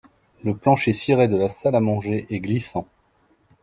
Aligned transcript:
Le 0.43 0.57
plancher 0.57 0.93
ciré 0.93 1.27
de 1.27 1.37
la 1.37 1.47
salle 1.47 1.75
à 1.75 1.79
manger 1.79 2.25
est 2.31 2.39
glissant. 2.39 2.87